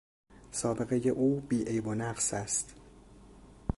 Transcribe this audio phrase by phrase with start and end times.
[0.51, 2.75] سابقهی او بیعیب و نقص است.